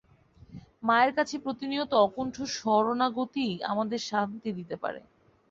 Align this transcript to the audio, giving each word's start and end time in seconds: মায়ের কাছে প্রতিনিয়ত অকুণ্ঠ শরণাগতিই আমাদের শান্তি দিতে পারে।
মায়ের 0.83 1.11
কাছে 1.17 1.35
প্রতিনিয়ত 1.45 1.91
অকুণ্ঠ 2.05 2.35
শরণাগতিই 2.55 3.55
আমাদের 3.71 3.99
শান্তি 4.09 4.49
দিতে 4.57 4.75
পারে। 4.83 5.01